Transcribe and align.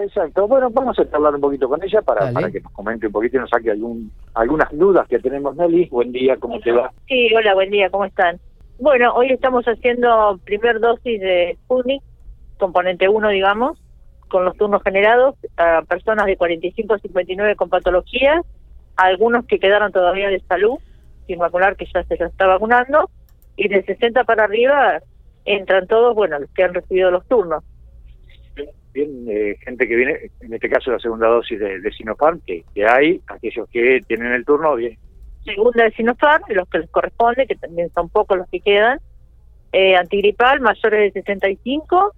Exacto. 0.00 0.48
Bueno, 0.48 0.70
vamos 0.70 0.98
a 0.98 1.16
hablar 1.16 1.34
un 1.34 1.40
poquito 1.40 1.68
con 1.68 1.82
ella 1.82 2.00
para, 2.02 2.26
Dale. 2.26 2.34
para 2.34 2.50
que 2.50 2.60
nos 2.60 2.72
comente 2.72 3.06
un 3.06 3.12
poquito 3.12 3.36
y 3.36 3.40
nos 3.40 3.50
saque 3.50 3.70
algún, 3.70 4.10
algunas 4.34 4.70
dudas 4.72 5.06
que 5.08 5.18
tenemos, 5.18 5.54
Nelly. 5.56 5.88
Buen 5.90 6.10
día, 6.10 6.36
¿cómo 6.38 6.58
te 6.60 6.72
va? 6.72 6.90
Sí, 7.06 7.28
hola, 7.34 7.54
buen 7.54 7.70
día, 7.70 7.90
¿cómo 7.90 8.06
están? 8.06 8.40
Bueno, 8.78 9.12
hoy 9.14 9.30
estamos 9.30 9.66
haciendo 9.66 10.40
primer 10.44 10.80
dosis 10.80 11.20
de 11.20 11.58
Sputnik, 11.64 12.02
componente 12.58 13.08
1, 13.08 13.28
digamos, 13.28 13.78
con 14.28 14.44
los 14.46 14.56
turnos 14.56 14.82
generados 14.82 15.34
a 15.58 15.82
personas 15.82 16.24
de 16.24 16.38
45 16.38 16.94
a 16.94 16.98
59 16.98 17.56
con 17.56 17.68
patologías, 17.68 18.42
a 18.96 19.02
algunos 19.04 19.44
que 19.44 19.58
quedaron 19.58 19.92
todavía 19.92 20.28
de 20.28 20.40
salud, 20.40 20.78
sin 21.26 21.38
vacunar, 21.38 21.76
que 21.76 21.86
ya 21.92 22.02
se 22.04 22.16
los 22.16 22.30
está 22.30 22.46
vacunando, 22.46 23.10
y 23.56 23.68
de 23.68 23.82
60 23.82 24.24
para 24.24 24.44
arriba 24.44 25.00
entran 25.44 25.86
todos, 25.86 26.14
bueno, 26.14 26.38
los 26.38 26.50
que 26.52 26.62
han 26.62 26.72
recibido 26.72 27.10
los 27.10 27.26
turnos. 27.26 27.62
Bien, 28.92 29.24
eh, 29.28 29.56
gente 29.60 29.86
que 29.86 29.94
viene, 29.94 30.30
en 30.40 30.52
este 30.52 30.68
caso 30.68 30.90
la 30.90 30.98
segunda 30.98 31.28
dosis 31.28 31.60
de, 31.60 31.80
de 31.80 31.92
Sinopharm, 31.92 32.40
que, 32.44 32.64
que 32.74 32.84
hay, 32.84 33.20
aquellos 33.28 33.68
que 33.70 34.00
tienen 34.06 34.32
el 34.32 34.44
turno, 34.44 34.74
bien. 34.74 34.98
segunda 35.44 35.84
de 35.84 35.92
Sinopharm, 35.92 36.42
los 36.48 36.68
que 36.68 36.78
les 36.80 36.90
corresponde, 36.90 37.46
que 37.46 37.54
también 37.54 37.90
son 37.94 38.08
pocos 38.08 38.38
los 38.38 38.48
que 38.48 38.60
quedan, 38.60 38.98
eh, 39.72 39.94
antigripal 39.94 40.60
mayores 40.60 41.14
de 41.14 41.22
65 41.22 42.14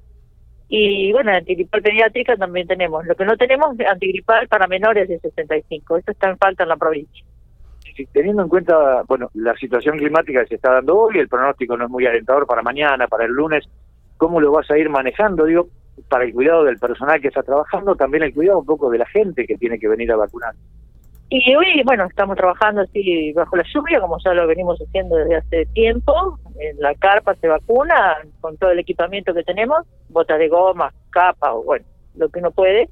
y 0.69 1.13
bueno, 1.13 1.33
antigripal 1.33 1.83
pediátrica 1.83 2.35
también 2.37 2.67
tenemos. 2.67 3.05
Lo 3.05 3.15
que 3.15 3.27
no 3.27 3.37
tenemos 3.37 3.79
es 3.79 3.87
antigripal 3.87 4.49
para 4.49 4.67
menores 4.67 5.07
de 5.07 5.19
65, 5.19 5.99
eso 5.99 6.11
está 6.11 6.31
en 6.31 6.39
falta 6.39 6.63
en 6.63 6.71
la 6.71 6.77
provincia. 6.77 7.27
Sí, 7.95 8.07
Teniendo 8.11 8.43
en 8.43 8.49
cuenta, 8.49 9.03
bueno, 9.07 9.29
la 9.35 9.55
situación 9.57 9.99
climática 9.99 10.41
que 10.41 10.49
se 10.49 10.55
está 10.55 10.73
dando 10.73 10.97
hoy, 10.97 11.19
el 11.19 11.29
pronóstico 11.29 11.77
no 11.77 11.85
es 11.85 11.91
muy 11.91 12.07
alentador 12.07 12.47
para 12.47 12.63
mañana, 12.63 13.07
para 13.07 13.27
el 13.27 13.33
lunes, 13.33 13.69
¿cómo 14.17 14.41
lo 14.41 14.51
vas 14.51 14.71
a 14.71 14.79
ir 14.79 14.89
manejando? 14.89 15.45
Digo, 15.45 15.69
para 16.09 16.25
el 16.25 16.33
cuidado 16.33 16.65
del 16.65 16.79
personal 16.79 17.21
que 17.21 17.29
está 17.29 17.43
trabajando, 17.43 17.95
también 17.97 18.23
el 18.23 18.35
cuidado 18.35 18.61
un 18.61 18.67
poco 18.67 18.91
de 18.91 18.99
la 18.99 19.07
gente 19.07 19.47
que 19.47 19.57
tiene 19.57 19.79
que 19.79 19.89
venir 19.89 20.11
a 20.13 20.17
vacunar. 20.17 20.55
Y 21.35 21.55
hoy, 21.55 21.83
bueno, 21.87 22.05
estamos 22.05 22.37
trabajando 22.37 22.83
así 22.83 23.33
bajo 23.33 23.57
la 23.57 23.65
lluvia, 23.73 24.01
como 24.01 24.19
ya 24.23 24.35
lo 24.35 24.47
venimos 24.47 24.79
haciendo 24.79 25.17
desde 25.17 25.37
hace 25.37 25.67
tiempo. 25.73 26.39
En 26.61 26.79
la 26.79 26.95
carpa 26.95 27.35
se 27.37 27.49
vacuna 27.49 28.19
con 28.43 28.59
todo 28.59 28.71
el 28.71 28.79
equipamiento 28.79 29.33
que 29.33 29.43
tenemos, 29.43 29.79
botas 30.11 30.39
de 30.39 30.49
goma, 30.49 30.93
capa, 31.09 31.55
o 31.55 31.63
bueno, 31.63 31.87
lo 32.17 32.29
que 32.29 32.41
uno 32.41 32.51
puede. 32.51 32.91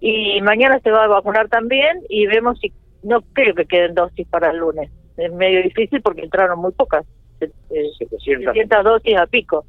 Y 0.00 0.40
mañana 0.42 0.80
se 0.80 0.90
va 0.90 1.04
a 1.04 1.08
vacunar 1.08 1.48
también 1.48 2.00
y 2.10 2.26
vemos 2.26 2.58
si, 2.60 2.74
no 3.02 3.22
creo 3.32 3.54
que 3.54 3.64
queden 3.64 3.94
dosis 3.94 4.28
para 4.28 4.50
el 4.50 4.58
lunes. 4.58 4.90
Es 5.16 5.32
medio 5.32 5.62
difícil 5.62 6.02
porque 6.02 6.22
entraron 6.22 6.58
muy 6.58 6.72
pocas, 6.72 7.06
eh, 7.40 7.50
700, 7.98 8.54
700 8.54 8.84
dosis 8.84 9.16
a 9.16 9.26
pico. 9.26 9.64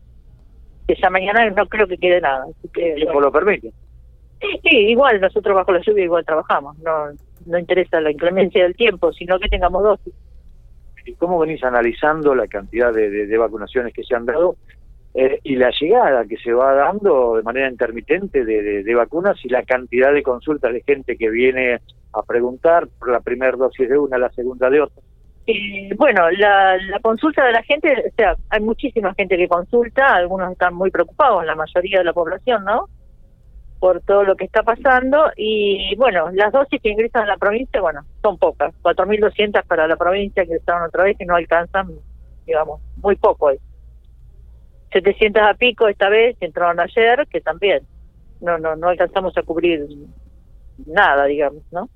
Que 0.87 0.95
ya 1.01 1.09
mañana 1.09 1.49
no 1.49 1.65
creo 1.67 1.87
que 1.87 1.97
quede 1.97 2.19
nada. 2.21 2.45
Así 2.49 2.69
que, 2.73 2.89
el 2.93 2.95
tiempo 2.95 3.21
lo 3.21 3.31
permite. 3.31 3.71
Sí, 4.39 4.69
igual 4.89 5.21
nosotros 5.21 5.55
bajo 5.55 5.71
la 5.71 5.81
lluvia 5.81 6.03
igual 6.03 6.25
trabajamos, 6.25 6.77
no 6.79 7.09
no 7.45 7.57
interesa 7.59 7.99
la 8.01 8.11
inclemencia 8.11 8.63
del 8.63 8.75
tiempo, 8.75 9.11
sino 9.13 9.39
que 9.39 9.49
tengamos 9.49 9.83
dosis. 9.83 10.13
¿Y 11.05 11.15
¿Cómo 11.15 11.39
venís 11.39 11.63
analizando 11.63 12.35
la 12.35 12.47
cantidad 12.47 12.93
de, 12.93 13.09
de- 13.09 13.25
de 13.25 13.37
vacunaciones 13.37 13.93
que 13.93 14.03
se 14.03 14.15
han 14.15 14.25
dado 14.27 14.55
eh, 15.15 15.39
y 15.43 15.55
la 15.55 15.71
llegada 15.79 16.25
que 16.25 16.37
se 16.37 16.53
va 16.53 16.73
dando 16.73 17.35
de 17.37 17.43
manera 17.43 17.67
intermitente 17.69 18.45
de, 18.45 18.61
de- 18.61 18.83
de 18.83 18.95
vacunas 18.95 19.37
y 19.43 19.49
la 19.49 19.63
cantidad 19.63 20.13
de 20.13 20.21
consultas 20.23 20.71
de 20.73 20.83
gente 20.85 21.17
que 21.17 21.29
viene 21.29 21.79
a 22.13 22.21
preguntar 22.23 22.87
por 22.99 23.09
la 23.11 23.19
primera 23.21 23.57
dosis 23.57 23.89
de 23.89 23.97
una, 23.97 24.17
la 24.19 24.29
segunda 24.31 24.69
de 24.69 24.81
otra? 24.81 25.01
Eh, 25.51 25.95
bueno, 25.97 26.29
la, 26.31 26.77
la 26.77 26.99
consulta 26.99 27.45
de 27.45 27.51
la 27.51 27.63
gente, 27.63 27.91
o 27.91 28.15
sea, 28.15 28.35
hay 28.49 28.61
muchísima 28.61 29.13
gente 29.13 29.37
que 29.37 29.47
consulta, 29.47 30.15
algunos 30.15 30.51
están 30.51 30.73
muy 30.73 30.91
preocupados, 30.91 31.45
la 31.45 31.55
mayoría 31.55 31.99
de 31.99 32.05
la 32.05 32.13
población, 32.13 32.63
¿no? 32.63 32.87
Por 33.79 34.01
todo 34.01 34.23
lo 34.23 34.35
que 34.35 34.45
está 34.45 34.63
pasando 34.63 35.31
y 35.35 35.95
bueno, 35.95 36.29
las 36.31 36.51
dosis 36.51 36.81
que 36.81 36.89
ingresan 36.89 37.23
a 37.23 37.27
la 37.27 37.37
provincia, 37.37 37.81
bueno, 37.81 38.01
son 38.21 38.37
pocas, 38.37 38.73
4.200 38.83 39.65
para 39.65 39.87
la 39.87 39.95
provincia 39.95 40.45
que 40.45 40.55
estaban 40.55 40.83
otra 40.83 41.03
vez 41.03 41.17
y 41.19 41.25
no 41.25 41.35
alcanzan, 41.35 41.89
digamos, 42.45 42.81
muy 42.97 43.15
poco. 43.15 43.49
es. 43.49 43.59
700 44.91 45.41
a 45.41 45.53
pico 45.55 45.87
esta 45.87 46.09
vez, 46.09 46.37
entraron 46.41 46.79
ayer, 46.79 47.27
que 47.29 47.41
también 47.41 47.81
no 48.41 48.57
no 48.57 48.75
no 48.75 48.89
alcanzamos 48.89 49.37
a 49.37 49.43
cubrir 49.43 49.87
nada, 50.85 51.25
digamos, 51.25 51.63
¿no? 51.71 51.89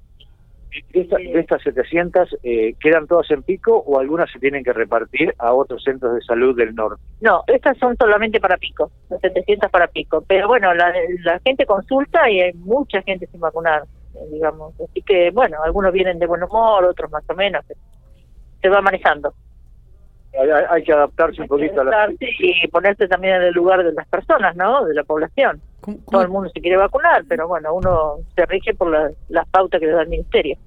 De, 0.93 1.01
esta- 1.01 1.17
de 1.17 1.39
estas 1.39 1.61
700, 1.63 2.35
eh, 2.43 2.73
¿quedan 2.79 3.07
todas 3.07 3.29
en 3.31 3.43
pico 3.43 3.77
o 3.77 3.99
algunas 3.99 4.29
se 4.31 4.39
tienen 4.39 4.63
que 4.63 4.73
repartir 4.73 5.33
a 5.37 5.53
otros 5.53 5.83
centros 5.83 6.15
de 6.15 6.21
salud 6.21 6.55
del 6.55 6.75
norte? 6.75 7.01
No, 7.21 7.43
estas 7.47 7.77
son 7.77 7.95
solamente 7.97 8.39
para 8.39 8.57
pico, 8.57 8.91
las 9.09 9.21
700 9.21 9.69
para 9.71 9.87
pico. 9.87 10.23
Pero 10.27 10.47
bueno, 10.47 10.73
la, 10.73 10.93
la 11.23 11.39
gente 11.39 11.65
consulta 11.65 12.29
y 12.29 12.41
hay 12.41 12.53
mucha 12.53 13.01
gente 13.03 13.27
sin 13.27 13.39
vacunar, 13.39 13.83
eh, 14.15 14.19
digamos. 14.31 14.73
Así 14.81 15.01
que 15.01 15.31
bueno, 15.31 15.57
algunos 15.63 15.91
vienen 15.93 16.19
de 16.19 16.27
buen 16.27 16.43
humor, 16.43 16.83
otros 16.85 17.11
más 17.11 17.23
o 17.29 17.33
menos. 17.35 17.63
Se 18.61 18.69
va 18.69 18.81
manejando. 18.81 19.33
Hay, 20.69 20.83
que 20.83 20.91
adaptarse 20.93 21.41
un 21.41 21.47
poquito 21.47 21.81
a 21.81 21.83
la... 21.85 21.91
Adaptarse 21.91 22.25
Y 22.39 22.67
ponerse 22.67 23.07
también 23.07 23.35
en 23.35 23.41
el 23.43 23.53
lugar 23.53 23.83
de 23.83 23.93
las 23.93 24.07
personas, 24.07 24.55
¿no? 24.55 24.85
De 24.85 24.93
la 24.93 25.03
población. 25.03 25.61
¿Cómo- 25.81 25.97
Todo 26.11 26.21
el 26.23 26.29
mundo 26.29 26.49
se 26.53 26.61
quiere 26.61 26.77
vacunar, 26.77 27.23
pero 27.27 27.47
bueno, 27.47 27.73
uno 27.73 28.15
se 28.35 28.45
rige 28.45 28.73
por 28.73 28.89
la- 28.91 29.11
las 29.29 29.47
pautas 29.49 29.79
que 29.79 29.85
le 29.87 29.93
da 29.93 30.01
el 30.01 30.09
ministerio. 30.09 30.57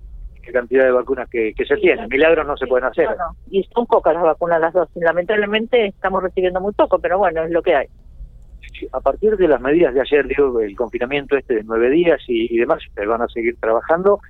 qué 0.42 0.52
cantidad 0.52 0.84
de 0.84 0.92
vacunas 0.92 1.28
que, 1.28 1.52
que 1.54 1.66
se 1.66 1.76
tienen. 1.76 2.08
Milagros 2.08 2.46
no 2.46 2.56
se 2.56 2.66
pueden 2.66 2.86
hacer. 2.86 3.04
No, 3.10 3.16
no. 3.16 3.36
Y 3.50 3.62
son 3.64 3.84
pocas 3.86 4.14
las 4.14 4.22
vacunas, 4.22 4.58
las 4.58 4.72
dos. 4.72 4.88
Y 4.94 5.00
lamentablemente 5.00 5.86
estamos 5.88 6.22
recibiendo 6.22 6.58
muy 6.60 6.72
poco, 6.72 6.98
pero 6.98 7.18
bueno, 7.18 7.42
es 7.44 7.50
lo 7.50 7.60
que 7.60 7.74
hay. 7.74 7.86
A 8.92 9.00
partir 9.00 9.36
de 9.36 9.46
las 9.48 9.60
medidas 9.60 9.92
de 9.92 10.00
ayer, 10.00 10.26
digo, 10.26 10.58
el 10.60 10.74
confinamiento 10.74 11.36
este 11.36 11.56
de 11.56 11.64
nueve 11.64 11.90
días 11.90 12.20
y, 12.28 12.54
y 12.54 12.58
demás, 12.58 12.80
que 12.96 13.04
van 13.04 13.20
a 13.20 13.28
seguir 13.28 13.56
trabajando, 13.60 14.20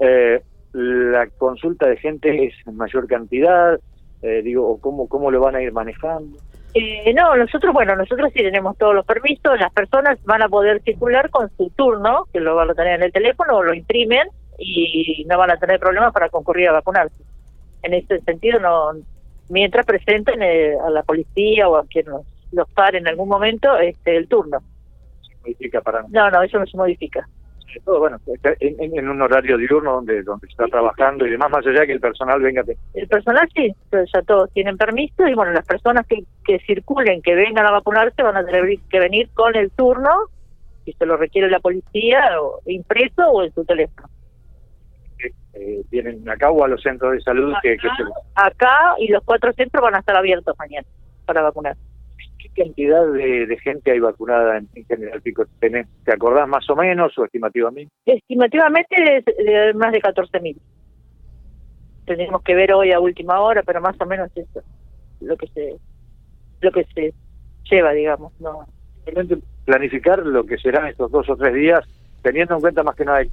eh, 0.00 0.42
la 0.72 1.28
consulta 1.38 1.86
de 1.88 1.96
gente 1.98 2.46
es 2.46 2.54
en 2.66 2.76
mayor 2.76 3.06
cantidad, 3.06 3.78
eh, 4.22 4.42
digo, 4.42 4.78
cómo, 4.80 5.08
cómo 5.08 5.30
lo 5.30 5.40
van 5.40 5.56
a 5.56 5.62
ir 5.62 5.72
manejando. 5.72 6.38
Eh, 6.74 7.12
no, 7.14 7.34
nosotros, 7.36 7.72
bueno, 7.74 7.96
nosotros 7.96 8.30
sí 8.32 8.42
tenemos 8.42 8.78
todos 8.78 8.94
los 8.94 9.04
permisos, 9.04 9.58
las 9.58 9.72
personas 9.72 10.22
van 10.24 10.42
a 10.42 10.48
poder 10.48 10.80
circular 10.82 11.28
con 11.30 11.50
su 11.56 11.70
turno, 11.70 12.26
que 12.32 12.40
lo 12.40 12.54
van 12.54 12.70
a 12.70 12.74
tener 12.74 12.94
en 12.94 13.02
el 13.02 13.12
teléfono 13.12 13.56
o 13.56 13.62
lo 13.62 13.74
imprimen 13.74 14.28
y 14.58 15.24
no 15.28 15.38
van 15.38 15.50
a 15.50 15.56
tener 15.56 15.80
problemas 15.80 16.12
para 16.12 16.28
concurrir 16.28 16.68
a 16.68 16.72
vacunarse. 16.72 17.22
En 17.82 17.94
ese 17.94 18.20
sentido, 18.20 18.60
no 18.60 18.92
mientras 19.50 19.84
presenten 19.84 20.42
eh, 20.42 20.74
a 20.82 20.90
la 20.90 21.02
policía 21.02 21.68
o 21.68 21.76
a 21.76 21.84
quien 21.86 22.06
los, 22.06 22.22
los 22.52 22.70
pare 22.70 22.98
en 22.98 23.08
algún 23.08 23.28
momento 23.28 23.76
este, 23.76 24.16
el 24.16 24.28
turno. 24.28 24.60
Se 25.22 25.36
modifica 25.40 25.80
para 25.80 26.04
No, 26.08 26.30
no, 26.30 26.42
eso 26.42 26.58
no 26.58 26.66
se 26.66 26.76
modifica. 26.76 27.28
Sobre 27.70 27.80
todo, 27.84 27.98
bueno, 28.00 28.18
en, 28.60 28.94
en- 28.98 29.08
un 29.08 29.22
horario 29.22 29.56
diurno 29.56 29.94
donde 29.94 30.22
donde 30.22 30.46
está 30.48 30.66
trabajando 30.66 31.26
y 31.26 31.30
demás, 31.30 31.50
más 31.50 31.66
allá 31.66 31.86
que 31.86 31.92
el 31.92 32.00
personal 32.00 32.40
venga. 32.40 32.62
El 32.94 33.08
personal 33.08 33.48
sí, 33.54 33.74
pero 33.90 34.04
ya 34.12 34.22
todos 34.22 34.50
tienen 34.52 34.76
permiso 34.76 35.26
y 35.26 35.34
bueno, 35.34 35.52
las 35.52 35.66
personas 35.66 36.06
que, 36.06 36.24
que 36.44 36.58
circulen, 36.66 37.22
que 37.22 37.34
vengan 37.34 37.66
a 37.66 37.70
vacunarse, 37.72 38.22
van 38.22 38.36
a 38.36 38.44
tener 38.44 38.64
que 38.90 38.98
venir 39.00 39.28
con 39.34 39.54
el 39.56 39.70
turno, 39.70 40.10
si 40.84 40.92
se 40.92 41.06
lo 41.06 41.16
requiere 41.16 41.48
la 41.50 41.60
policía, 41.60 42.20
o 42.40 42.60
impreso 42.66 43.22
o 43.30 43.42
en 43.44 43.52
su 43.52 43.64
teléfono. 43.64 44.08
que 45.18 45.28
eh, 45.54 45.82
vienen 45.90 46.28
acá 46.28 46.50
o 46.50 46.64
a 46.64 46.68
los 46.68 46.82
centros 46.82 47.12
de 47.12 47.20
salud 47.20 47.52
que, 47.62 47.76
que 47.76 47.88
se 47.88 48.02
Acá 48.34 48.94
y 48.98 49.08
los 49.08 49.22
cuatro 49.24 49.52
centros 49.52 49.82
van 49.82 49.94
a 49.94 49.98
estar 49.98 50.16
abiertos 50.16 50.56
mañana 50.58 50.86
para 51.26 51.42
vacunar. 51.42 51.76
¿Qué 52.54 52.64
cantidad 52.64 53.06
de, 53.12 53.46
de 53.46 53.58
gente 53.58 53.90
hay 53.92 54.00
vacunada 54.00 54.58
en, 54.58 54.68
en 54.74 54.84
General 54.84 55.20
Pico? 55.22 55.44
¿Tenés- 55.60 55.86
¿Te 56.04 56.12
acordás 56.12 56.48
más 56.48 56.68
o 56.68 56.76
menos 56.76 57.16
o 57.18 57.24
estimativamente? 57.24 57.92
Estimativamente 58.06 59.18
es 59.18 59.24
de 59.24 59.74
más 59.74 59.92
de 59.92 60.00
14.000. 60.00 60.56
Tenemos 62.04 62.42
que 62.42 62.54
ver 62.54 62.72
hoy 62.74 62.92
a 62.92 63.00
última 63.00 63.40
hora, 63.40 63.62
pero 63.62 63.80
más 63.80 63.96
o 64.00 64.06
menos 64.06 64.28
eso 64.34 64.62
lo 65.20 65.36
que 65.36 65.46
se 65.48 65.76
lo 66.62 66.72
que 66.72 66.84
se 66.94 67.14
lleva, 67.70 67.92
digamos, 67.92 68.32
no. 68.40 68.66
Planificar 69.64 70.18
lo 70.26 70.44
que 70.44 70.58
serán 70.58 70.88
estos 70.88 71.10
dos 71.10 71.28
o 71.28 71.36
tres 71.36 71.54
días, 71.54 71.80
teniendo 72.22 72.54
en 72.54 72.60
cuenta 72.60 72.82
más 72.82 72.96
que 72.96 73.04
nada 73.04 73.20
el 73.20 73.30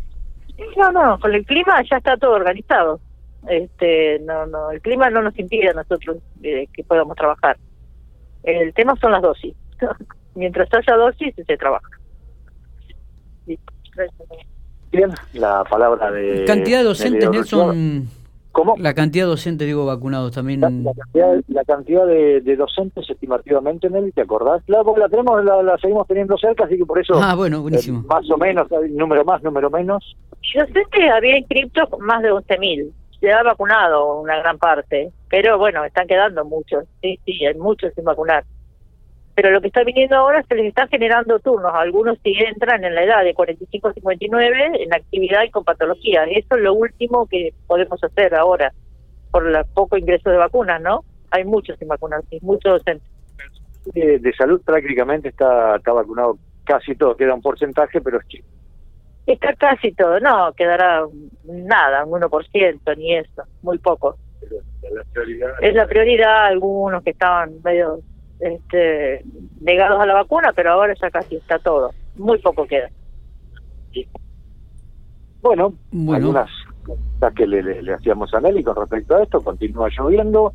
No, 0.78 0.92
no, 0.92 1.20
con 1.20 1.34
el 1.34 1.46
clima 1.46 1.82
ya 1.90 1.98
está 1.98 2.18
todo 2.18 2.34
organizado. 2.34 3.02
Este, 3.48 4.20
no, 4.20 4.46
no, 4.46 4.72
el 4.72 4.82
clima 4.82 5.10
no 5.10 5.22
nos 5.22 5.38
impide 5.40 5.70
a 5.70 5.74
nosotros 5.74 6.18
eh, 6.44 6.68
que 6.74 6.84
podamos 6.84 7.16
trabajar. 7.16 7.58
El 8.48 8.74
tema 8.74 8.96
son 9.02 9.12
las 9.12 9.22
dosis. 9.22 9.54
Mientras 10.36 10.70
haya 10.74 10.96
dosis, 10.96 11.34
se 11.36 11.58
trabaja. 11.58 11.88
Bien 14.92 15.10
la 15.34 15.64
palabra 15.70 16.12
de 16.12 16.46
Cantidad 16.46 16.80
de 16.80 16.84
docentes, 16.86 17.30
Nelson. 17.30 18.08
¿Cómo? 18.54 18.76
La 18.80 18.94
cantidad 18.96 19.26
de 19.26 19.30
docentes, 19.32 19.68
digo, 19.68 19.86
vacunados 19.86 20.32
también. 20.32 20.62
La, 20.62 20.70
la 20.72 20.94
cantidad, 20.94 21.44
la 21.50 21.64
cantidad 21.64 22.08
de, 22.08 22.42
de 22.42 22.56
docentes 22.56 23.08
estimativamente, 23.08 23.88
Nelly, 23.88 24.12
¿te 24.14 24.22
acordás? 24.22 24.64
Claro, 24.66 24.86
porque 24.86 25.02
la 25.02 25.10
tenemos, 25.10 25.44
la, 25.46 25.62
la 25.62 25.78
seguimos 25.78 26.08
teniendo 26.08 26.36
cerca, 26.40 26.64
así 26.66 26.76
que 26.78 26.86
por 26.86 26.98
eso, 27.00 27.14
Ah, 27.22 27.36
bueno, 27.36 27.62
buenísimo. 27.62 28.00
eh, 28.00 28.06
más 28.08 28.28
o 28.32 28.38
menos, 28.38 28.72
hay 28.72 28.90
número 28.92 29.24
más, 29.26 29.44
número 29.44 29.70
menos. 29.70 30.16
Yo 30.56 30.66
sé 30.74 30.82
que 30.92 31.08
había 31.08 31.38
inscriptos 31.38 31.88
más 32.00 32.24
de 32.24 32.32
11.000. 32.32 32.92
Se 33.20 33.32
ha 33.32 33.44
vacunado 33.44 34.20
una 34.20 34.38
gran 34.38 34.58
parte. 34.58 35.12
Pero 35.30 35.58
bueno, 35.58 35.84
están 35.84 36.08
quedando 36.08 36.46
muchos. 36.46 36.86
Sí, 37.02 37.20
sí, 37.26 37.46
hay 37.46 37.56
muchos 37.56 37.94
sin 37.94 38.04
vacunar. 38.04 38.44
pero 39.36 39.52
lo 39.52 39.62
que 39.62 39.68
está 39.68 39.84
viniendo 39.84 40.16
ahora 40.16 40.44
se 40.44 40.56
les 40.56 40.68
está 40.68 40.88
generando 40.88 41.40
turnos. 41.40 41.72
Algunos 41.74 42.18
sí 42.24 42.34
entran 42.38 42.84
en 42.84 42.96
la 42.96 43.04
edad 43.04 43.24
de 43.24 43.34
45 43.34 43.88
a 43.88 43.94
59 43.94 44.84
en 44.84 44.94
actividad 44.94 45.44
y 45.44 45.52
con 45.52 45.64
patología. 45.64 46.24
Eso 46.26 46.56
es 46.56 46.62
lo 46.62 46.74
último 46.74 47.28
que 47.28 47.54
podemos 47.68 48.04
hacer 48.04 48.34
ahora 48.34 48.74
por 49.32 49.48
el 49.48 49.56
poco 49.74 49.98
ingreso 49.98 50.30
de 50.30 50.38
vacunas, 50.38 50.82
¿no? 50.82 51.04
Hay 51.32 51.44
muchos 51.44 51.78
sin 51.78 51.88
vacunar, 51.88 52.22
muchos 52.42 52.80
docentes. 52.80 53.08
De, 53.94 54.20
de, 54.20 54.34
salud 54.34 54.62
prácticamente 54.66 55.30
está, 55.30 55.78
está 55.78 55.94
vacunado 55.94 56.38
casi 56.66 56.96
todo, 56.96 57.16
queda 57.16 57.34
un 57.34 57.42
porcentaje, 57.42 58.02
pero 58.02 58.20
es. 58.20 58.44
Está 59.28 59.54
casi 59.56 59.92
todo, 59.92 60.22
no, 60.22 60.54
quedará 60.54 61.06
nada, 61.44 62.06
un 62.06 62.22
1%, 62.22 62.98
ni 62.98 63.14
eso, 63.14 63.44
muy 63.62 63.78
poco. 63.78 64.16
es 65.62 65.76
la 65.76 65.86
prioridad, 65.86 66.46
algunos 66.46 67.04
que 67.04 67.10
estaban 67.10 67.62
medio 67.62 68.00
este, 68.40 69.26
negados 69.60 70.00
a 70.00 70.06
la 70.06 70.14
vacuna, 70.14 70.54
pero 70.56 70.72
ahora 70.72 70.94
ya 70.94 71.12
casi 71.12 71.36
está 71.36 71.60
todo. 71.60 71.92
Muy 72.16 72.38
poco 72.40 72.66
queda. 72.66 72.90
Bueno, 75.42 75.74
algunas 76.10 76.50
cosas 76.86 77.34
que 77.36 77.48
le, 77.48 77.82
le, 77.82 77.94
hacíamos 77.94 78.34
a 78.34 78.40
Nelly 78.40 78.64
con 78.64 78.78
respecto 78.78 79.18
a 79.18 79.24
esto, 79.24 79.42
continúa 79.42 79.90
lloviendo. 79.90 80.54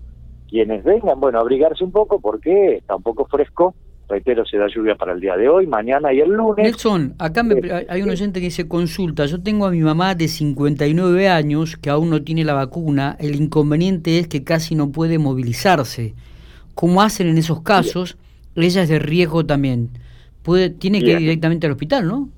Quienes 0.49 0.83
vengan, 0.83 1.21
bueno, 1.21 1.41
abrigarse 1.41 1.85
un 1.85 1.93
poco 1.93 2.21
porque 2.21 2.77
está 2.77 2.97
un 2.97 3.03
poco 3.03 3.27
fresco. 3.27 3.75
Reitero, 4.09 4.45
se 4.45 4.59
da 4.59 4.67
lluvia 4.67 4.95
para 4.95 5.13
el 5.13 5.21
día 5.21 5.37
de 5.37 5.49
hoy, 5.49 5.67
mañana 5.67 6.13
y 6.13 6.21
el 6.21 6.31
lunes. 6.31 6.65
Nelson, 6.65 7.15
acá 7.19 7.45
hay 7.89 8.03
un 8.03 8.11
oyente 8.11 8.41
que 8.41 8.47
dice 8.47 8.69
consulta. 8.69 9.25
Yo 9.27 9.43
tengo 9.43 9.67
a 9.67 9.71
mi 9.71 9.81
mamá 9.81 10.15
de 10.15 10.29
59 10.29 11.29
años 11.29 11.77
que 11.77 11.89
aún 11.89 12.11
no 12.11 12.23
tiene 12.23 12.45
la 12.45 12.55
vacuna. 12.55 13.17
El 13.19 13.37
inconveniente 13.37 14.19
es 14.19 14.29
que 14.29 14.45
casi 14.45 14.75
no 14.75 14.91
puede 14.91 15.19
movilizarse 15.19 16.15
como 16.75 17.03
hacen 17.03 17.29
en 17.29 17.39
esos 17.39 17.63
casos, 17.63 18.17
ella 18.57 18.83
es 18.83 18.89
de 18.89 18.99
riesgo 18.99 19.45
también. 19.45 19.91
Puede, 20.43 20.71
tiene 20.71 21.01
que 21.01 21.13
ir 21.13 21.19
directamente 21.19 21.67
al 21.67 21.73
hospital, 21.73 22.07
¿no? 22.07 22.29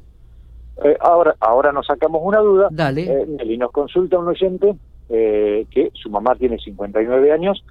Eh, 0.85 0.97
ahora, 1.01 1.35
ahora 1.41 1.73
nos 1.73 1.87
sacamos 1.87 2.21
una 2.25 2.41
duda. 2.41 2.69
Dale. 2.71 3.03
Eh, 3.03 3.57
nos 3.57 3.71
consulta 3.71 4.19
un 4.19 4.29
oyente 4.29 4.75
eh, 5.09 5.67
que 5.71 5.91
su 5.95 6.11
mamá 6.11 6.35
tiene 6.35 6.59
59 6.59 7.33
años, 7.33 7.65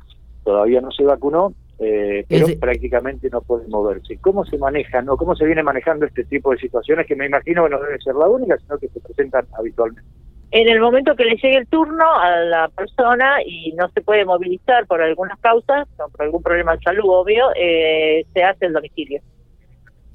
todavía 0.44 0.82
no 0.82 0.92
se 0.92 1.04
vacunó, 1.04 1.54
eh, 1.84 2.26
pero 2.28 2.48
prácticamente 2.60 3.30
no 3.30 3.42
puede 3.42 3.68
moverse. 3.68 4.18
¿Cómo 4.22 4.46
se 4.46 4.58
manejan 4.58 5.10
o 5.10 5.18
cómo 5.18 5.36
se 5.36 5.46
viene 5.46 5.64
manejando 5.64 6.06
este 6.06 6.24
tipo 6.26 6.52
de 6.52 6.58
situaciones 6.58 7.06
que 7.06 7.16
me 7.16 7.26
imagino 7.26 7.64
que 7.64 7.70
no 7.70 7.80
debe 7.80 8.00
ser 8.00 8.16
la 8.16 8.28
única, 8.28 8.58
sino 8.58 8.78
que 8.78 8.88
se 8.90 9.00
presentan 9.00 9.46
habitualmente? 9.58 10.10
en 10.54 10.70
el 10.70 10.80
momento 10.80 11.16
que 11.16 11.26
le 11.26 11.36
llegue 11.36 11.58
el 11.58 11.68
turno 11.68 12.06
a 12.14 12.42
la 12.42 12.70
persona 12.70 13.38
y 13.44 13.72
no 13.72 13.90
se 13.90 14.02
puede 14.02 14.24
movilizar 14.24 14.86
por 14.86 15.02
algunas 15.02 15.40
causas, 15.40 15.88
o 15.98 16.10
por 16.10 16.22
algún 16.22 16.44
problema 16.44 16.76
de 16.76 16.84
salud, 16.84 17.06
obvio, 17.08 17.48
eh, 17.56 18.24
se 18.34 18.44
hace 18.44 18.68
el 18.68 18.74
domicilio. 18.74 19.20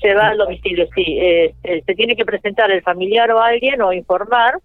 Se 0.00 0.14
va 0.14 0.29
al 0.29 0.38
domicilio, 0.38 0.87
sí. 0.94 1.19
Eh, 1.21 1.55
se 1.85 1.94
tiene 1.97 2.14
que 2.14 2.25
presentar 2.25 2.71
el 2.71 2.82
familiar 2.82 3.29
o 3.32 3.41
alguien 3.41 3.82
o 3.82 3.93
informar 3.93 4.61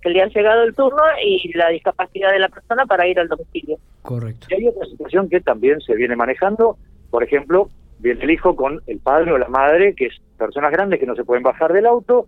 que 0.00 0.10
le 0.10 0.22
ha 0.22 0.28
llegado 0.28 0.62
el 0.62 0.76
turno 0.76 1.02
y 1.20 1.52
la 1.58 1.70
discapacidad 1.70 2.30
de 2.30 2.38
la 2.38 2.48
persona 2.48 2.86
para 2.86 3.08
ir 3.08 3.18
al 3.18 3.26
domicilio. 3.26 3.78
Correcto. 4.06 4.46
Y 4.50 4.54
hay 4.54 4.68
otra 4.68 4.86
situación 4.86 5.28
que 5.28 5.40
también 5.40 5.80
se 5.80 5.94
viene 5.94 6.16
manejando, 6.16 6.78
por 7.10 7.22
ejemplo, 7.22 7.68
viene 7.98 8.24
el 8.24 8.30
hijo 8.30 8.56
con 8.56 8.80
el 8.86 8.98
padre 9.00 9.32
o 9.32 9.38
la 9.38 9.48
madre, 9.48 9.94
que 9.94 10.06
es 10.06 10.14
personas 10.38 10.72
grandes 10.72 11.00
que 11.00 11.06
no 11.06 11.14
se 11.14 11.24
pueden 11.24 11.42
bajar 11.42 11.72
del 11.72 11.86
auto 11.86 12.26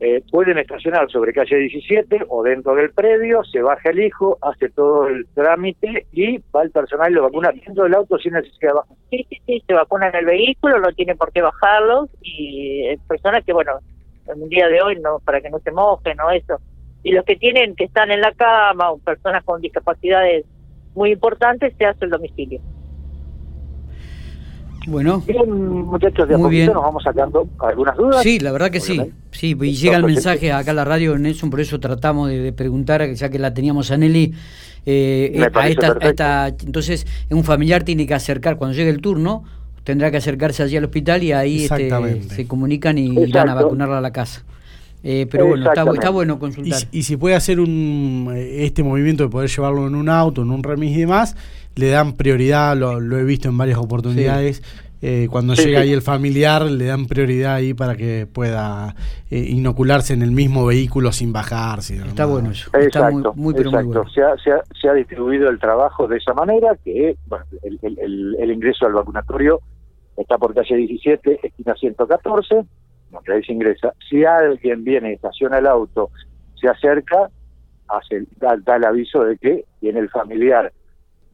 eh, 0.00 0.22
pueden 0.30 0.58
estacionar 0.58 1.10
sobre 1.10 1.32
calle 1.32 1.56
17 1.56 2.26
o 2.28 2.44
dentro 2.44 2.76
del 2.76 2.92
predio, 2.92 3.42
se 3.42 3.60
baja 3.60 3.90
el 3.90 3.98
hijo, 3.98 4.38
hace 4.42 4.68
todo 4.68 5.08
el 5.08 5.26
trámite 5.34 6.06
y 6.12 6.38
va 6.54 6.62
el 6.62 6.70
personal 6.70 7.10
y 7.10 7.14
lo 7.14 7.24
vacuna 7.24 7.50
dentro 7.50 7.82
del 7.82 7.94
auto 7.94 8.16
sin 8.18 8.34
necesidad 8.34 8.68
de 8.68 8.74
bajar. 8.74 8.96
Sí, 9.10 9.26
sí, 9.28 9.42
sí, 9.44 9.64
se 9.66 9.74
vacuna 9.74 10.08
en 10.10 10.14
el 10.14 10.26
vehículo, 10.26 10.78
no 10.78 10.92
tiene 10.92 11.16
por 11.16 11.32
qué 11.32 11.42
bajarlo 11.42 12.08
y 12.22 12.86
eh, 12.86 12.98
personas 13.08 13.44
que, 13.44 13.52
bueno, 13.52 13.72
en 14.28 14.40
un 14.40 14.48
día 14.48 14.68
de 14.68 14.80
hoy, 14.82 15.00
no 15.00 15.18
para 15.18 15.40
que 15.40 15.50
no 15.50 15.58
se 15.58 15.72
mojen 15.72 16.20
o 16.20 16.30
eso. 16.30 16.60
Y 17.02 17.10
los 17.10 17.24
que 17.24 17.34
tienen, 17.34 17.74
que 17.74 17.84
están 17.84 18.12
en 18.12 18.20
la 18.20 18.32
cama 18.34 18.92
o 18.92 18.98
personas 18.98 19.42
con 19.42 19.60
discapacidades 19.60 20.46
muy 20.98 21.12
importantes, 21.12 21.72
se 21.78 21.86
hace 21.86 22.04
el 22.04 22.10
domicilio. 22.10 22.60
Bueno, 24.86 25.22
bien, 25.26 25.50
muchachos, 25.50 26.28
de 26.28 26.34
a 26.34 26.38
poquito 26.38 26.72
nos 26.72 26.82
vamos 26.82 27.02
sacando 27.02 27.46
algunas 27.58 27.96
dudas. 27.96 28.22
Sí, 28.22 28.40
la 28.40 28.52
verdad 28.52 28.70
que 28.70 28.80
sí. 28.80 29.00
Sí, 29.30 29.56
y 29.60 29.74
llega 29.74 29.96
el 29.96 30.04
mensaje 30.04 30.50
acá 30.50 30.70
a 30.70 30.74
la 30.74 30.84
radio, 30.84 31.18
Nelson, 31.18 31.50
por 31.50 31.60
eso 31.60 31.78
tratamos 31.78 32.30
de, 32.30 32.52
preguntar, 32.52 33.06
ya 33.12 33.28
que 33.28 33.38
la 33.38 33.52
teníamos 33.52 33.90
a 33.90 33.98
Nelly, 33.98 34.34
eh, 34.86 35.46
a, 35.54 35.68
esta, 35.68 36.48
entonces 36.48 37.06
un 37.30 37.44
familiar 37.44 37.82
tiene 37.82 38.06
que 38.06 38.14
acercar, 38.14 38.56
cuando 38.56 38.74
llegue 38.74 38.90
el 38.90 39.02
turno, 39.02 39.44
tendrá 39.84 40.10
que 40.10 40.16
acercarse 40.16 40.62
allí 40.62 40.78
al 40.78 40.84
hospital 40.84 41.22
y 41.22 41.32
ahí 41.32 41.64
este, 41.64 42.22
se 42.22 42.48
comunican 42.48 42.96
y 42.96 43.20
irán 43.20 43.50
a 43.50 43.54
vacunarla 43.54 43.98
a 43.98 44.00
la 44.02 44.12
casa. 44.12 44.44
Eh, 45.04 45.26
pero 45.30 45.46
bueno, 45.46 45.66
está, 45.68 46.10
bueno 46.10 46.38
consultar. 46.38 46.80
Y, 46.90 47.02
si 47.02 47.16
puede 47.16 47.36
hacer 47.36 47.60
un 47.60 48.32
eh, 48.34 48.64
este 48.64 48.82
movimiento 48.82 49.22
de 49.22 49.28
poder 49.28 49.48
llevarlo 49.48 49.86
en 49.86 49.94
un 49.94 50.08
auto, 50.08 50.42
en 50.42 50.50
un 50.50 50.62
remis 50.62 50.96
y 50.96 51.00
demás, 51.00 51.36
le 51.76 51.90
dan 51.90 52.14
prioridad, 52.14 52.76
lo, 52.76 52.98
he 53.18 53.24
visto 53.24 53.48
en 53.48 53.56
varias 53.56 53.78
oportunidades. 53.78 54.62
Eh, 55.00 55.28
cuando 55.30 55.54
llega 55.54 55.80
ahí 55.80 55.92
el 55.92 56.02
familiar, 56.02 56.62
le 56.62 56.86
dan 56.86 57.06
prioridad 57.06 57.54
ahí 57.54 57.72
para 57.72 57.94
que 57.94 58.26
pueda 58.26 58.96
inocularse 59.30 60.12
en 60.12 60.22
el 60.22 60.32
mismo 60.32 60.66
vehículo 60.66 61.12
sin 61.12 61.32
bajarse. 61.32 61.98
Está 61.98 62.26
bueno 62.26 62.50
eso. 62.50 62.68
Exacto, 62.76 63.32
muy, 63.36 63.54
Se, 63.54 64.22
ha, 64.22 64.34
se, 64.80 64.88
ha, 64.88 64.94
distribuido 64.94 65.48
el 65.50 65.60
trabajo 65.60 66.08
de 66.08 66.16
esa 66.16 66.34
manera 66.34 66.76
que 66.84 67.16
bueno, 67.26 67.44
el, 67.62 67.78
el, 67.82 68.36
el 68.40 68.50
ingreso 68.50 68.86
al 68.86 68.94
vacunatorio 68.94 69.60
está 70.16 70.36
por 70.36 70.52
calle 70.52 70.74
17, 70.74 71.46
esquina 71.46 71.74
114 71.78 72.66
se 73.24 73.52
ingresa. 73.52 73.92
Si 74.08 74.24
alguien 74.24 74.84
viene 74.84 75.10
y 75.10 75.14
estaciona 75.14 75.58
el 75.58 75.66
auto, 75.66 76.10
se 76.60 76.68
acerca, 76.68 77.28
hace, 77.88 78.24
da, 78.36 78.76
el 78.76 78.84
aviso 78.84 79.24
de 79.24 79.38
que 79.38 79.64
tiene 79.80 80.00
el 80.00 80.10
familiar 80.10 80.72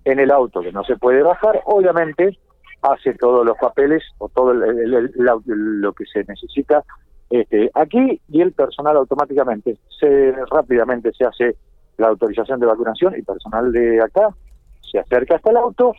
en 0.05 0.21
el 0.21 0.31
auto 0.31 0.61
que 0.61 0.73
no 0.73 0.85
se 0.85 0.97
puede 0.97 1.23
bajar, 1.23 1.61
obviamente 1.65 2.39
hace 2.83 3.15
todos 3.15 3.47
los 3.47 3.57
papeles 3.57 4.03
o 4.19 4.29
todo 4.29 4.53
lo 4.53 5.93
que 5.95 6.05
se 6.05 6.23
necesita 6.25 6.85
este, 7.31 7.71
aquí 7.75 8.21
y 8.29 8.43
el 8.43 8.53
personal 8.53 8.97
automáticamente 8.99 9.79
se 9.99 10.33
rápidamente 10.51 11.11
se 11.13 11.25
hace 11.25 11.57
la 11.97 12.09
autorización 12.09 12.61
de 12.61 12.67
vacunación 12.67 13.15
y 13.17 13.23
personal 13.23 13.73
de 13.73 14.03
acá 14.03 14.29
se 14.83 14.99
acerca 14.99 15.37
hasta 15.37 15.51
el 15.51 15.57
auto 15.57 15.95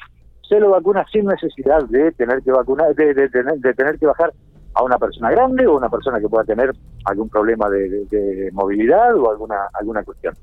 se 0.48 0.60
lo 0.60 0.69
vacuna 0.69 1.04
sin 1.12 1.25
necesidad 1.25 1.83
de 1.89 2.12
tener 2.12 2.44
que 2.44 2.51
vacunar 2.51 2.94
de, 2.94 3.16
de 3.16 3.74
tener 3.74 3.98
que 3.98 4.06
bajar 4.06 4.31
a 4.75 4.83
una 4.83 4.98
persona 4.98 5.31
grande 5.31 5.66
o 5.66 5.77
una 5.77 5.89
persona 5.89 6.19
que 6.19 6.27
pueda 6.27 6.44
tener 6.44 6.72
algún 7.06 7.30
problema 7.30 7.69
de, 7.69 8.50
movilidad 8.51 9.16
o 9.16 9.32
alguna 9.32 9.55
alguna 9.74 10.03
cuestión. 10.03 10.36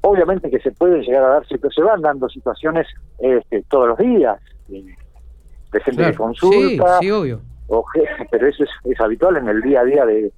Obviamente 0.00 0.50
que 0.50 0.60
se 0.60 0.72
pueden 0.72 1.02
llegar 1.02 1.24
a 1.24 1.28
dar, 1.28 1.46
se 1.46 1.82
van 1.82 2.02
dando 2.02 2.28
situaciones 2.28 2.86
este, 3.18 3.62
todos 3.68 3.88
los 3.88 3.98
días, 3.98 4.40
de 4.68 5.80
gente 5.80 6.04
que 6.04 6.14
consulta, 6.14 6.98
sí, 6.98 7.10
obvio. 7.10 7.40
pero 8.30 8.48
eso 8.48 8.64
es, 8.84 9.00
habitual 9.00 9.36
en 9.36 9.48
el 9.48 9.62
día 9.62 9.80
a 9.80 9.84
día 9.84 10.06
de, 10.06 10.32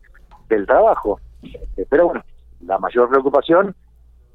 del 0.48 0.66
trabajo. 0.66 1.18
Este, 1.42 1.86
pero 1.88 2.06
bueno, 2.06 2.22
la 2.66 2.78
mayor 2.78 3.08
preocupación 3.08 3.74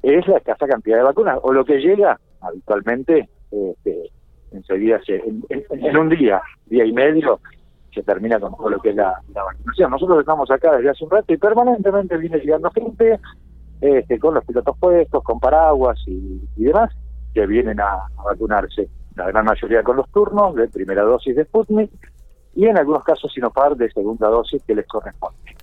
es 0.02 0.26
la 0.26 0.38
escasa 0.38 0.66
cantidad 0.66 0.96
de 0.96 1.02
vacunas, 1.04 1.38
o 1.42 1.52
lo 1.52 1.64
que 1.64 1.78
llega 1.78 2.18
habitualmente 2.40 3.28
este, 3.50 4.10
enseguida, 4.52 5.00
en, 5.08 5.44
en 5.48 5.96
un 5.96 6.08
día, 6.08 6.40
día 6.66 6.84
y 6.84 6.92
medio, 6.92 7.40
se 7.96 8.02
termina 8.02 8.38
con 8.38 8.54
todo 8.54 8.68
lo 8.68 8.78
que 8.78 8.90
es 8.90 8.96
la, 8.96 9.22
vacunación. 9.34 9.90
Nosotros 9.90 10.20
estamos 10.20 10.50
acá 10.50 10.76
desde 10.76 10.90
hace 10.90 11.04
un 11.04 11.10
rato 11.10 11.32
y 11.32 11.38
permanentemente 11.38 12.18
viene 12.18 12.38
llegando 12.38 12.70
gente 12.70 13.18
este, 13.80 14.18
con 14.18 14.34
los 14.34 14.44
pilotos 14.44 14.76
puestos, 14.78 15.24
con 15.24 15.40
paraguas 15.40 15.98
y, 16.06 16.40
demás, 16.56 16.92
que 17.32 17.46
vienen 17.46 17.80
a, 17.80 18.06
vacunarse. 18.22 18.88
La 19.14 19.28
gran 19.28 19.46
mayoría 19.46 19.82
con 19.82 19.96
los 19.96 20.10
turnos 20.10 20.54
de 20.56 20.68
primera 20.68 21.02
dosis 21.02 21.34
de 21.34 21.44
Sputnik 21.44 21.90
y 22.54 22.66
en 22.66 22.76
algunos 22.76 23.02
casos 23.02 23.32
Sinopar 23.32 23.74
de 23.74 23.90
segunda 23.90 24.28
dosis 24.28 24.62
que 24.64 24.74
les 24.74 24.86
corresponde. 24.86 25.56